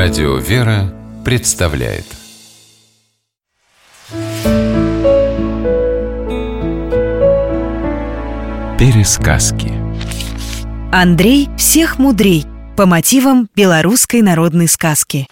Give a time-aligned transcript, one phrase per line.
[0.00, 2.04] Радио «Вера» представляет
[8.78, 9.72] Пересказки
[10.92, 15.26] Андрей всех мудрей по мотивам белорусской народной сказки.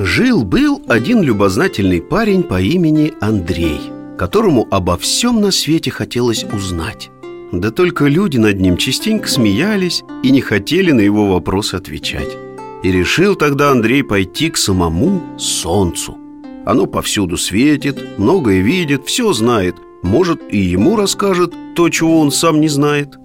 [0.00, 3.80] Жил-был один любознательный парень по имени Андрей,
[4.18, 7.12] которому обо всем на свете хотелось узнать.
[7.60, 12.36] Да только люди над ним частенько смеялись и не хотели на его вопросы отвечать.
[12.82, 16.18] И решил тогда Андрей пойти к самому солнцу.
[16.66, 19.76] Оно повсюду светит, многое видит, все знает.
[20.02, 23.18] Может, и ему расскажет то, чего он сам не знает.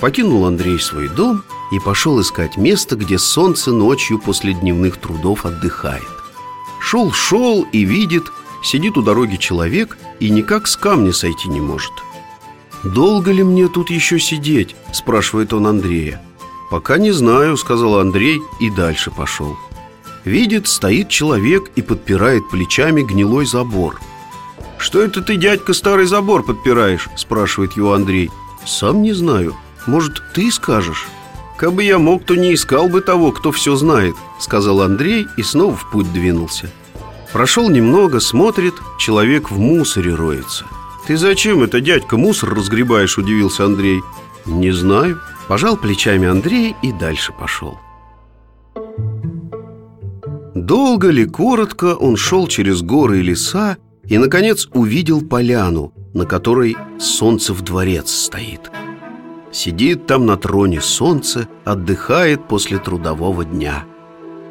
[0.00, 6.02] Покинул Андрей свой дом и пошел искать место, где солнце ночью после дневных трудов отдыхает.
[6.78, 8.24] Шел-шел и видит,
[8.64, 11.92] сидит у дороги человек и никак с камня сойти не может.
[12.82, 16.20] «Долго ли мне тут еще сидеть?»– спрашивает он Андрея.
[16.70, 19.56] «Пока не знаю»,– сказал Андрей и дальше пошел.
[20.24, 24.00] Видит, стоит человек и подпирает плечами гнилой забор.
[24.78, 28.30] «Что это ты, дядька, старый забор подпираешь?»– спрашивает его Андрей.
[28.66, 29.54] «Сам не знаю.
[29.86, 31.06] Может, ты скажешь?»
[31.56, 35.76] «Кабы я мог, то не искал бы того, кто все знает»,— сказал Андрей и снова
[35.76, 36.70] в путь двинулся.
[37.34, 40.66] Прошел немного, смотрит, человек в мусоре роется.
[41.04, 44.02] «Ты зачем это, дядька, мусор разгребаешь?»– удивился Андрей.
[44.46, 45.20] «Не знаю».
[45.48, 47.76] Пожал плечами Андрей и дальше пошел.
[50.54, 56.76] Долго ли, коротко он шел через горы и леса и, наконец, увидел поляну, на которой
[57.00, 58.70] солнце в дворец стоит–
[59.54, 63.84] Сидит там на троне солнце, отдыхает после трудового дня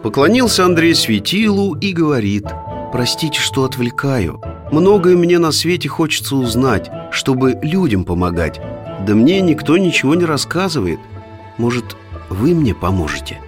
[0.01, 2.45] Поклонился Андрей светилу и говорит
[2.93, 4.39] Простите, что отвлекаю.
[4.71, 8.61] Многое мне на свете хочется узнать, чтобы людям помогать.
[9.07, 10.99] Да мне никто ничего не рассказывает.
[11.57, 11.97] Может,
[12.29, 13.41] вы мне поможете?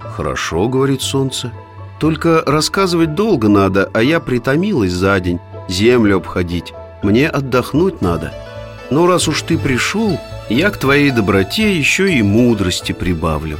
[0.00, 1.50] Хорошо, говорит солнце.
[1.98, 5.40] Только рассказывать долго надо, а я притомилась за день.
[5.66, 6.74] Землю обходить.
[7.02, 8.34] Мне отдохнуть надо.
[8.90, 10.20] Но раз уж ты пришел,
[10.50, 13.56] я к твоей доброте еще и мудрости прибавлю.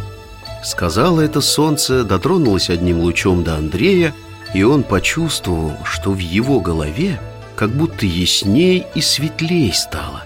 [0.62, 4.12] Сказала это солнце, дотронулось одним лучом до Андрея
[4.54, 7.20] И он почувствовал, что в его голове
[7.56, 10.24] как будто ясней и светлей стало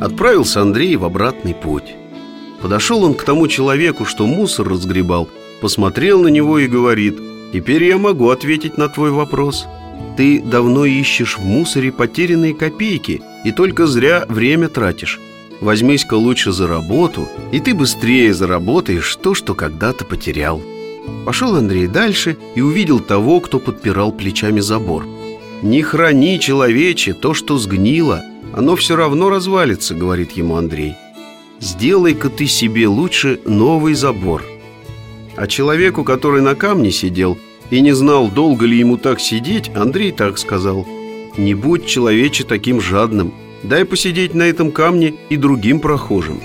[0.00, 1.94] Отправился Андрей в обратный путь
[2.62, 5.28] Подошел он к тому человеку, что мусор разгребал
[5.60, 7.18] Посмотрел на него и говорит
[7.52, 9.66] Теперь я могу ответить на твой вопрос
[10.16, 15.20] Ты давно ищешь в мусоре потерянные копейки– и только зря время тратишь.
[15.60, 20.60] Возьмись-ка лучше за работу, и ты быстрее заработаешь то, что когда-то потерял.
[21.24, 25.06] Пошел Андрей дальше и увидел того, кто подпирал плечами забор.
[25.62, 28.22] «Не храни, человече, то, что сгнило,
[28.52, 30.94] оно все равно развалится»,— говорит ему Андрей.
[31.60, 34.44] «Сделай-ка ты себе лучше новый забор».
[35.36, 37.38] А человеку, который на камне сидел
[37.70, 40.86] и не знал, долго ли ему так сидеть, Андрей так сказал–
[41.36, 46.40] не будь человече таким жадным Дай посидеть на этом камне и другим прохожим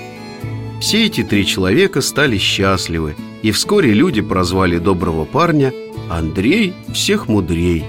[0.81, 5.73] Все эти три человека стали счастливы И вскоре люди прозвали доброго парня
[6.09, 7.83] Андрей всех мудрей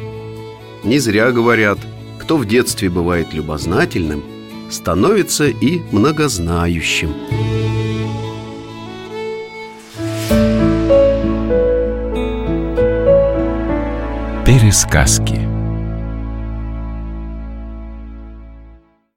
[0.83, 1.79] Не зря говорят
[2.19, 4.23] Кто в детстве бывает любознательным
[4.71, 7.13] Становится и многознающим.
[14.47, 15.52] Пересказки